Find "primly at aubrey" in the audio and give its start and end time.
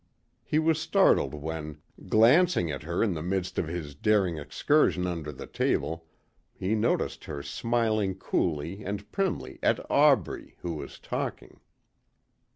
9.11-10.55